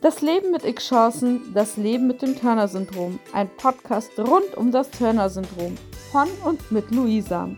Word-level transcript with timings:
Das 0.00 0.22
Leben 0.22 0.52
mit 0.52 0.64
X-Chancen, 0.64 1.52
das 1.54 1.76
Leben 1.76 2.06
mit 2.06 2.22
dem 2.22 2.38
Turner-Syndrom. 2.38 3.18
Ein 3.32 3.50
Podcast 3.56 4.16
rund 4.16 4.56
um 4.56 4.70
das 4.70 4.88
Turner-Syndrom. 4.92 5.74
Von 6.12 6.28
und 6.44 6.70
mit 6.70 6.88
Luisa. 6.92 7.48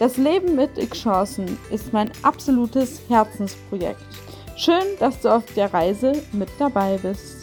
Das 0.00 0.16
Leben 0.16 0.56
mit 0.56 0.76
X-Chancen 0.76 1.56
ist 1.70 1.92
mein 1.92 2.10
absolutes 2.24 3.02
Herzensprojekt. 3.08 4.02
Schön, 4.56 4.82
dass 4.98 5.20
du 5.20 5.28
auf 5.28 5.44
der 5.54 5.72
Reise 5.72 6.24
mit 6.32 6.48
dabei 6.58 6.98
bist. 7.00 7.35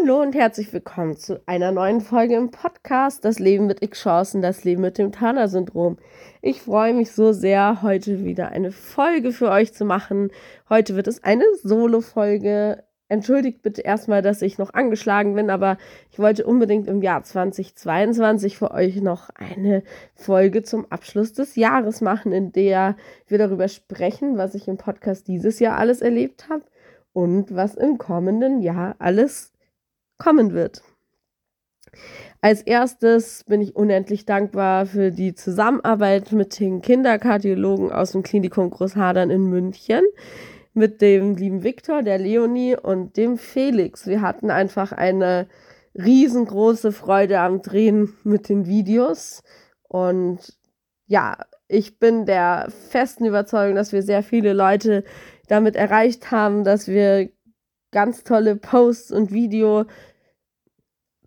Hallo 0.00 0.20
und 0.20 0.34
herzlich 0.34 0.72
willkommen 0.72 1.16
zu 1.16 1.40
einer 1.46 1.72
neuen 1.72 2.00
Folge 2.00 2.34
im 2.34 2.50
Podcast 2.50 3.24
Das 3.24 3.38
Leben 3.38 3.66
mit 3.66 3.82
X-Chancen, 3.82 4.42
das 4.42 4.64
Leben 4.64 4.82
mit 4.82 4.98
dem 4.98 5.12
Turner-Syndrom. 5.12 5.96
Ich 6.42 6.60
freue 6.60 6.92
mich 6.92 7.12
so 7.12 7.32
sehr, 7.32 7.82
heute 7.82 8.24
wieder 8.24 8.50
eine 8.50 8.72
Folge 8.72 9.32
für 9.32 9.50
euch 9.50 9.72
zu 9.72 9.84
machen. 9.84 10.30
Heute 10.68 10.96
wird 10.96 11.06
es 11.06 11.24
eine 11.24 11.44
Solo-Folge. 11.62 12.84
Entschuldigt 13.08 13.62
bitte 13.62 13.82
erstmal, 13.82 14.22
dass 14.22 14.42
ich 14.42 14.58
noch 14.58 14.74
angeschlagen 14.74 15.34
bin, 15.34 15.50
aber 15.50 15.78
ich 16.10 16.18
wollte 16.18 16.44
unbedingt 16.44 16.88
im 16.88 17.00
Jahr 17.00 17.22
2022 17.22 18.58
für 18.58 18.72
euch 18.72 18.96
noch 19.00 19.30
eine 19.30 19.82
Folge 20.14 20.62
zum 20.62 20.90
Abschluss 20.90 21.32
des 21.32 21.56
Jahres 21.56 22.00
machen, 22.00 22.32
in 22.32 22.52
der 22.52 22.96
wir 23.28 23.38
darüber 23.38 23.68
sprechen, 23.68 24.36
was 24.36 24.54
ich 24.54 24.68
im 24.68 24.76
Podcast 24.76 25.28
dieses 25.28 25.58
Jahr 25.58 25.78
alles 25.78 26.02
erlebt 26.02 26.48
habe 26.50 26.64
und 27.12 27.54
was 27.54 27.76
im 27.76 27.96
kommenden 27.96 28.60
Jahr 28.60 28.96
alles 28.98 29.55
kommen 30.18 30.52
wird. 30.52 30.82
Als 32.40 32.62
erstes 32.62 33.44
bin 33.44 33.60
ich 33.60 33.74
unendlich 33.74 34.24
dankbar 34.26 34.86
für 34.86 35.10
die 35.10 35.34
Zusammenarbeit 35.34 36.32
mit 36.32 36.60
den 36.60 36.82
Kinderkardiologen 36.82 37.90
aus 37.90 38.12
dem 38.12 38.22
Klinikum 38.22 38.70
Großhadern 38.70 39.30
in 39.30 39.44
München, 39.48 40.04
mit 40.74 41.00
dem 41.00 41.36
lieben 41.36 41.64
Viktor, 41.64 42.02
der 42.02 42.18
Leonie 42.18 42.76
und 42.76 43.16
dem 43.16 43.38
Felix. 43.38 44.06
Wir 44.06 44.20
hatten 44.20 44.50
einfach 44.50 44.92
eine 44.92 45.48
riesengroße 45.94 46.92
Freude 46.92 47.40
am 47.40 47.62
Drehen 47.62 48.14
mit 48.22 48.48
den 48.50 48.66
Videos 48.66 49.42
und 49.88 50.58
ja, 51.06 51.38
ich 51.68 51.98
bin 51.98 52.26
der 52.26 52.68
festen 52.90 53.24
Überzeugung, 53.24 53.74
dass 53.74 53.92
wir 53.92 54.02
sehr 54.02 54.22
viele 54.22 54.52
Leute 54.52 55.04
damit 55.48 55.76
erreicht 55.76 56.30
haben, 56.30 56.64
dass 56.64 56.88
wir 56.88 57.30
ganz 57.96 58.24
tolle 58.24 58.56
Posts 58.56 59.10
und 59.12 59.32
Video 59.32 59.86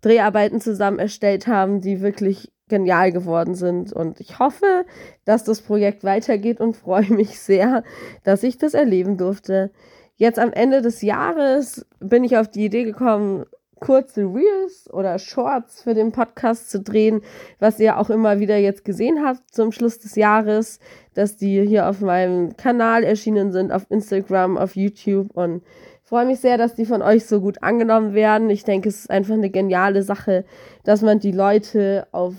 Dreharbeiten 0.02 0.60
zusammen 0.60 1.00
erstellt 1.00 1.48
haben, 1.48 1.80
die 1.80 2.00
wirklich 2.00 2.52
genial 2.68 3.10
geworden 3.10 3.56
sind. 3.56 3.92
Und 3.92 4.20
ich 4.20 4.38
hoffe, 4.38 4.86
dass 5.24 5.42
das 5.42 5.62
Projekt 5.62 6.04
weitergeht 6.04 6.60
und 6.60 6.76
freue 6.76 7.10
mich 7.10 7.40
sehr, 7.40 7.82
dass 8.22 8.44
ich 8.44 8.56
das 8.56 8.74
erleben 8.74 9.16
durfte. 9.16 9.72
Jetzt 10.14 10.38
am 10.38 10.52
Ende 10.52 10.80
des 10.80 11.02
Jahres 11.02 11.88
bin 11.98 12.22
ich 12.22 12.36
auf 12.36 12.46
die 12.46 12.66
Idee 12.66 12.84
gekommen, 12.84 13.46
kurze 13.80 14.22
Reels 14.22 14.88
oder 14.92 15.18
Shorts 15.18 15.82
für 15.82 15.94
den 15.94 16.12
Podcast 16.12 16.70
zu 16.70 16.80
drehen, 16.80 17.22
was 17.58 17.80
ihr 17.80 17.98
auch 17.98 18.10
immer 18.10 18.38
wieder 18.38 18.56
jetzt 18.56 18.84
gesehen 18.84 19.24
habt 19.24 19.42
zum 19.52 19.72
Schluss 19.72 19.98
des 19.98 20.14
Jahres, 20.14 20.78
dass 21.14 21.36
die 21.36 21.66
hier 21.66 21.88
auf 21.88 22.00
meinem 22.00 22.56
Kanal 22.56 23.02
erschienen 23.02 23.52
sind, 23.52 23.72
auf 23.72 23.86
Instagram, 23.90 24.56
auf 24.56 24.76
YouTube 24.76 25.30
und 25.34 25.62
freue 26.04 26.26
mich 26.26 26.40
sehr, 26.40 26.58
dass 26.58 26.74
die 26.74 26.86
von 26.86 27.02
euch 27.02 27.24
so 27.24 27.40
gut 27.40 27.62
angenommen 27.62 28.14
werden. 28.14 28.50
Ich 28.50 28.64
denke, 28.64 28.88
es 28.88 29.00
ist 29.00 29.10
einfach 29.10 29.34
eine 29.34 29.50
geniale 29.50 30.02
Sache, 30.02 30.44
dass 30.84 31.02
man 31.02 31.20
die 31.20 31.32
Leute 31.32 32.06
auf 32.12 32.34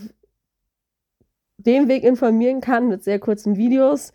dem 1.57 1.87
Weg 1.87 2.03
informieren 2.03 2.61
kann 2.61 2.87
mit 2.87 3.03
sehr 3.03 3.19
kurzen 3.19 3.55
Videos. 3.55 4.13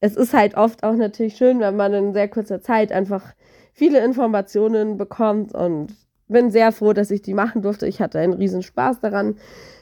Es 0.00 0.16
ist 0.16 0.34
halt 0.34 0.56
oft 0.56 0.82
auch 0.84 0.94
natürlich 0.94 1.36
schön, 1.36 1.60
wenn 1.60 1.76
man 1.76 1.94
in 1.94 2.12
sehr 2.12 2.28
kurzer 2.28 2.60
Zeit 2.60 2.92
einfach 2.92 3.32
viele 3.72 4.04
Informationen 4.04 4.98
bekommt 4.98 5.54
und 5.54 5.94
bin 6.32 6.50
sehr 6.50 6.72
froh, 6.72 6.92
dass 6.92 7.10
ich 7.10 7.22
die 7.22 7.34
machen 7.34 7.62
durfte. 7.62 7.86
Ich 7.86 8.00
hatte 8.00 8.18
einen 8.18 8.32
riesen 8.32 8.62
Spaß 8.62 9.00
daran, 9.00 9.36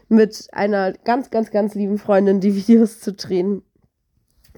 mit 0.08 0.48
einer 0.52 0.92
ganz, 0.92 1.30
ganz, 1.30 1.50
ganz 1.50 1.74
lieben 1.74 1.98
Freundin 1.98 2.40
die 2.40 2.54
Videos 2.54 3.00
zu 3.00 3.12
drehen. 3.12 3.62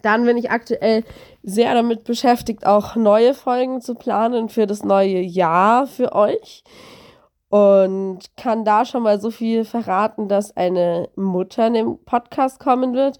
Dann 0.01 0.25
bin 0.25 0.37
ich 0.37 0.51
aktuell 0.51 1.05
sehr 1.43 1.75
damit 1.75 2.05
beschäftigt, 2.05 2.67
auch 2.67 2.97
neue 2.97 3.35
Folgen 3.35 3.81
zu 3.81 3.95
planen 3.95 4.49
für 4.49 4.67
das 4.67 4.83
neue 4.83 5.21
Jahr 5.21 5.87
für 5.87 6.13
euch. 6.13 6.65
Und 7.51 8.21
kann 8.39 8.65
da 8.65 8.87
schon 8.87 9.03
mal 9.03 9.21
so 9.21 9.31
viel 9.31 9.67
verraten, 9.67 10.27
dass 10.27 10.57
eine 10.57 11.11
Mutter 11.17 11.67
in 11.67 11.75
dem 11.75 11.99
Podcast 12.03 12.59
kommen 12.59 12.95
wird, 12.95 13.19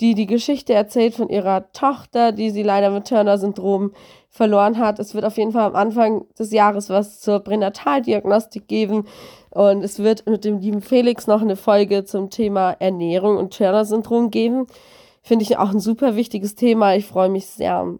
die 0.00 0.14
die 0.14 0.26
Geschichte 0.26 0.74
erzählt 0.74 1.14
von 1.14 1.28
ihrer 1.28 1.72
Tochter, 1.72 2.32
die 2.32 2.50
sie 2.50 2.62
leider 2.62 2.90
mit 2.90 3.08
Turner-Syndrom 3.08 3.92
verloren 4.30 4.78
hat. 4.78 4.98
Es 4.98 5.14
wird 5.14 5.24
auf 5.24 5.36
jeden 5.36 5.52
Fall 5.52 5.64
am 5.64 5.74
Anfang 5.74 6.26
des 6.38 6.52
Jahres 6.52 6.88
was 6.88 7.20
zur 7.20 7.40
Pränataldiagnostik 7.40 8.68
geben. 8.68 9.06
Und 9.50 9.82
es 9.82 9.98
wird 9.98 10.26
mit 10.26 10.44
dem 10.44 10.58
lieben 10.58 10.82
Felix 10.82 11.26
noch 11.26 11.42
eine 11.42 11.56
Folge 11.56 12.04
zum 12.04 12.30
Thema 12.30 12.72
Ernährung 12.78 13.36
und 13.36 13.56
Turner-Syndrom 13.56 14.30
geben. 14.30 14.66
Finde 15.22 15.42
ich 15.42 15.58
auch 15.58 15.70
ein 15.70 15.80
super 15.80 16.14
wichtiges 16.14 16.54
Thema. 16.54 16.94
Ich 16.94 17.06
freue 17.06 17.28
mich 17.28 17.46
sehr. 17.46 17.98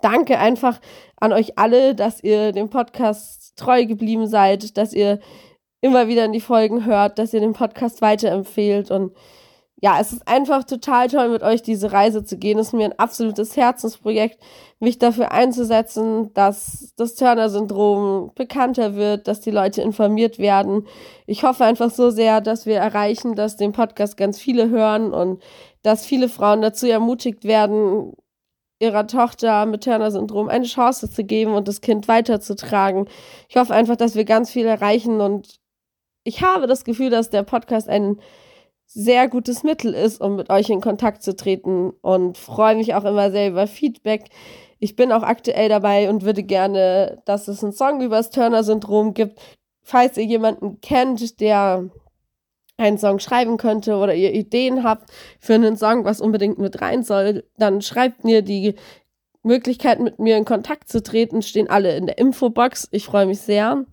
Danke 0.00 0.38
einfach 0.38 0.80
an 1.16 1.32
euch 1.32 1.58
alle, 1.58 1.94
dass 1.94 2.22
ihr 2.22 2.52
dem 2.52 2.70
Podcast 2.70 3.56
treu 3.56 3.84
geblieben 3.84 4.26
seid, 4.26 4.78
dass 4.78 4.94
ihr 4.94 5.18
immer 5.80 6.08
wieder 6.08 6.24
in 6.24 6.32
die 6.32 6.40
Folgen 6.40 6.84
hört, 6.84 7.18
dass 7.18 7.34
ihr 7.34 7.40
den 7.40 7.52
Podcast 7.52 8.00
weiterempfehlt 8.00 8.90
und 8.90 9.12
ja, 9.80 10.00
es 10.00 10.12
ist 10.12 10.26
einfach 10.26 10.64
total 10.64 11.08
toll, 11.08 11.28
mit 11.28 11.42
euch 11.42 11.62
diese 11.62 11.92
Reise 11.92 12.24
zu 12.24 12.36
gehen. 12.36 12.58
Es 12.58 12.68
ist 12.68 12.72
mir 12.72 12.86
ein 12.86 12.98
absolutes 12.98 13.56
Herzensprojekt, 13.56 14.42
mich 14.80 14.98
dafür 14.98 15.30
einzusetzen, 15.30 16.32
dass 16.34 16.92
das 16.96 17.14
Turner-Syndrom 17.14 18.32
bekannter 18.34 18.96
wird, 18.96 19.28
dass 19.28 19.40
die 19.40 19.52
Leute 19.52 19.80
informiert 19.82 20.40
werden. 20.40 20.86
Ich 21.26 21.44
hoffe 21.44 21.64
einfach 21.64 21.90
so 21.90 22.10
sehr, 22.10 22.40
dass 22.40 22.66
wir 22.66 22.76
erreichen, 22.76 23.36
dass 23.36 23.56
den 23.56 23.70
Podcast 23.70 24.16
ganz 24.16 24.40
viele 24.40 24.68
hören 24.68 25.12
und 25.12 25.40
dass 25.82 26.04
viele 26.04 26.28
Frauen 26.28 26.60
dazu 26.60 26.88
ermutigt 26.88 27.44
werden, 27.44 28.14
ihrer 28.80 29.06
Tochter 29.06 29.64
mit 29.66 29.84
Turner-Syndrom 29.84 30.48
eine 30.48 30.66
Chance 30.66 31.08
zu 31.10 31.22
geben 31.22 31.54
und 31.54 31.68
das 31.68 31.80
Kind 31.80 32.08
weiterzutragen. 32.08 33.08
Ich 33.48 33.56
hoffe 33.56 33.74
einfach, 33.74 33.96
dass 33.96 34.16
wir 34.16 34.24
ganz 34.24 34.50
viel 34.50 34.66
erreichen 34.66 35.20
und 35.20 35.60
ich 36.24 36.42
habe 36.42 36.66
das 36.66 36.84
Gefühl, 36.84 37.10
dass 37.10 37.30
der 37.30 37.44
Podcast 37.44 37.88
ein 37.88 38.18
sehr 38.88 39.28
gutes 39.28 39.62
Mittel 39.62 39.92
ist, 39.92 40.20
um 40.20 40.36
mit 40.36 40.50
euch 40.50 40.70
in 40.70 40.80
Kontakt 40.80 41.22
zu 41.22 41.36
treten 41.36 41.90
und 42.00 42.38
freue 42.38 42.74
mich 42.74 42.94
auch 42.94 43.04
immer 43.04 43.30
sehr 43.30 43.50
über 43.50 43.66
Feedback. 43.66 44.30
Ich 44.80 44.96
bin 44.96 45.12
auch 45.12 45.22
aktuell 45.22 45.68
dabei 45.68 46.08
und 46.08 46.24
würde 46.24 46.42
gerne, 46.42 47.22
dass 47.26 47.48
es 47.48 47.62
einen 47.62 47.72
Song 47.72 48.00
über 48.00 48.16
das 48.16 48.30
Turner-Syndrom 48.30 49.12
gibt. 49.12 49.38
Falls 49.82 50.16
ihr 50.16 50.24
jemanden 50.24 50.80
kennt, 50.80 51.40
der 51.40 51.90
einen 52.78 52.96
Song 52.96 53.18
schreiben 53.18 53.58
könnte 53.58 53.96
oder 53.96 54.14
ihr 54.14 54.32
Ideen 54.32 54.84
habt 54.84 55.10
für 55.38 55.54
einen 55.54 55.76
Song, 55.76 56.04
was 56.04 56.20
unbedingt 56.20 56.58
mit 56.58 56.80
rein 56.80 57.02
soll, 57.02 57.44
dann 57.58 57.82
schreibt 57.82 58.24
mir 58.24 58.40
die 58.40 58.74
Möglichkeiten, 59.42 60.04
mit 60.04 60.18
mir 60.18 60.36
in 60.36 60.44
Kontakt 60.44 60.88
zu 60.88 61.02
treten, 61.02 61.42
stehen 61.42 61.68
alle 61.68 61.96
in 61.96 62.06
der 62.06 62.18
Infobox. 62.18 62.88
Ich 62.90 63.04
freue 63.04 63.26
mich 63.26 63.40
sehr. 63.40 63.84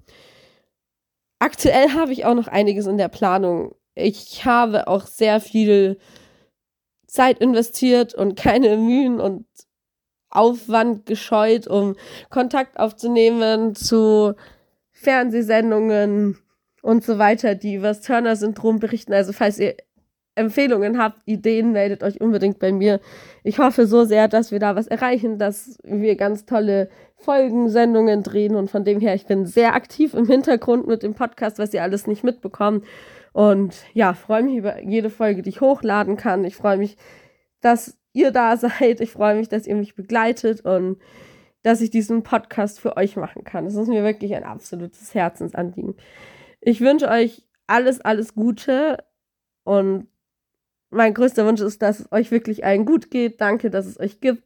Aktuell 1.40 1.90
habe 1.90 2.14
ich 2.14 2.26
auch 2.26 2.34
noch 2.34 2.48
einiges 2.48 2.88
in 2.88 2.98
der 2.98 3.10
Planung 3.10 3.76
ich 3.96 4.46
habe 4.46 4.88
auch 4.88 5.08
sehr 5.08 5.40
viel 5.40 5.98
Zeit 7.08 7.40
investiert 7.40 8.14
und 8.14 8.36
keine 8.36 8.78
Mühen 8.78 9.20
und 9.20 9.46
Aufwand 10.30 11.06
gescheut, 11.06 11.66
um 11.66 11.96
Kontakt 12.30 12.78
aufzunehmen 12.78 13.74
zu 13.74 14.36
Fernsehsendungen 14.92 16.38
und 16.82 17.04
so 17.06 17.18
weiter, 17.18 17.56
die 17.56 17.76
über 17.76 17.88
das 17.88 18.02
Turner-Syndrom 18.02 18.80
berichten. 18.80 19.14
Also 19.14 19.32
falls 19.32 19.60
ihr 19.60 19.76
Empfehlungen 20.36 20.98
habt, 20.98 21.22
Ideen, 21.26 21.72
meldet 21.72 22.04
euch 22.04 22.20
unbedingt 22.20 22.60
bei 22.60 22.72
mir. 22.72 23.00
Ich 23.44 23.60
hoffe 23.60 23.88
so 23.88 24.04
sehr, 24.04 24.28
dass 24.28 24.52
wir 24.52 24.60
da 24.60 24.76
was 24.76 24.88
erreichen, 24.88 25.40
dass 25.40 25.78
wir 25.84 26.16
ganz 26.16 26.46
tolle 26.46 26.90
Folgen, 27.16 27.70
Sendungen 27.70 28.22
drehen 28.22 28.56
und 28.56 28.70
von 28.70 28.84
dem 28.84 29.00
her, 29.00 29.16
ich 29.16 29.26
bin 29.26 29.46
sehr 29.46 29.74
aktiv 29.74 30.14
im 30.14 30.28
Hintergrund 30.28 30.88
mit 30.88 31.04
dem 31.04 31.14
Podcast, 31.14 31.58
was 31.58 31.74
ihr 31.74 31.82
alles 31.82 32.06
nicht 32.06 32.24
mitbekommt. 32.24 32.86
Und 33.32 33.76
ja, 33.94 34.14
freue 34.14 34.44
mich 34.44 34.58
über 34.58 34.82
jede 34.84 35.10
Folge, 35.10 35.42
die 35.42 35.50
ich 35.50 35.62
hochladen 35.62 36.18
kann. 36.18 36.44
Ich 36.46 36.56
freue 36.56 36.78
mich, 36.78 36.98
dass 37.62 37.98
ihr 38.14 38.32
da 38.32 38.58
seid. 38.58 39.02
Ich 39.02 39.12
freue 39.12 39.36
mich, 39.36 39.50
dass 39.50 39.68
ihr 39.68 39.76
mich 39.76 39.96
begleitet 39.96 40.62
und 40.66 40.98
dass 41.64 41.82
ich 41.82 41.90
diesen 41.90 42.24
Podcast 42.24 42.80
für 42.80 42.96
euch 42.96 43.16
machen 43.16 43.44
kann. 43.44 43.66
Das 43.66 43.76
ist 43.76 43.88
mir 43.88 44.04
wirklich 44.04 44.36
ein 44.36 44.44
absolutes 44.44 45.14
Herzensanliegen. 45.16 45.96
Ich 46.62 46.80
wünsche 46.80 47.10
euch 47.10 47.44
alles, 47.68 48.02
alles 48.02 48.36
Gute 48.36 49.04
und 49.64 50.08
mein 50.96 51.14
größter 51.14 51.46
Wunsch 51.46 51.62
ist, 51.62 51.82
dass 51.82 52.00
es 52.00 52.12
euch 52.12 52.32
wirklich 52.32 52.66
allen 52.66 52.86
gut 52.86 53.12
geht. 53.12 53.42
Danke, 53.42 53.70
dass 53.70 53.86
es 53.86 54.00
euch 54.00 54.22
gibt. 54.22 54.44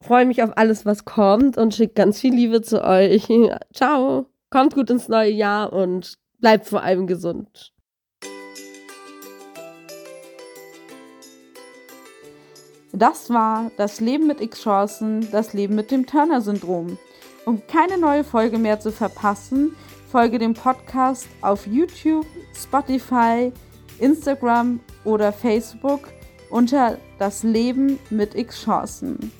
Freue 0.00 0.26
mich 0.26 0.42
auf 0.42 0.56
alles, 0.56 0.84
was 0.84 1.04
kommt 1.04 1.56
und 1.56 1.74
schicke 1.74 1.94
ganz 1.94 2.20
viel 2.20 2.34
Liebe 2.34 2.62
zu 2.62 2.82
euch. 2.82 3.28
Ciao. 3.72 4.26
Kommt 4.50 4.74
gut 4.74 4.90
ins 4.90 5.08
neue 5.08 5.30
Jahr 5.30 5.72
und 5.72 6.18
bleibt 6.40 6.66
vor 6.66 6.82
allem 6.82 7.06
gesund. 7.06 7.72
Das 12.92 13.28
war 13.28 13.70
das 13.76 14.00
Leben 14.00 14.26
mit 14.26 14.40
X-Chancen, 14.40 15.30
das 15.30 15.52
Leben 15.52 15.74
mit 15.74 15.90
dem 15.90 16.06
Turner-Syndrom. 16.06 16.98
Um 17.44 17.66
keine 17.66 17.98
neue 17.98 18.24
Folge 18.24 18.58
mehr 18.58 18.80
zu 18.80 18.90
verpassen, 18.90 19.76
folge 20.10 20.38
dem 20.38 20.54
Podcast 20.54 21.28
auf 21.42 21.66
YouTube, 21.66 22.26
Spotify, 22.54 23.52
Instagram 24.00 24.80
oder 25.04 25.32
Facebook 25.32 26.08
unter 26.50 26.98
Das 27.18 27.42
Leben 27.42 27.98
mit 28.10 28.34
X-Chancen. 28.34 29.32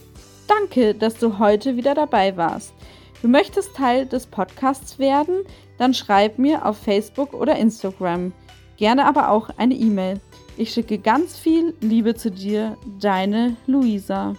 Danke, 0.49 0.95
dass 0.95 1.19
du 1.19 1.39
heute 1.39 1.77
wieder 1.77 1.95
dabei 1.95 2.37
warst. 2.37 2.73
Du 3.23 3.29
möchtest 3.29 3.75
Teil 3.75 4.07
des 4.07 4.27
Podcasts 4.27 4.99
werden? 4.99 5.41
Dann 5.79 5.95
schreib 5.95 6.39
mir 6.39 6.65
auf 6.65 6.79
Facebook 6.79 7.35
oder 7.35 7.57
Instagram. 7.57 8.33
Gerne 8.77 9.07
aber 9.07 9.31
auch 9.31 9.51
eine 9.57 9.75
E-Mail. 9.75 10.21
Ich 10.57 10.73
schicke 10.73 10.99
ganz 10.99 11.37
viel 11.39 11.75
Liebe 11.81 12.15
zu 12.15 12.31
dir, 12.31 12.77
deine 13.01 13.57
Luisa. 13.67 14.35